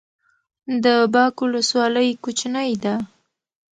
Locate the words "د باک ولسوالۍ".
0.83-2.09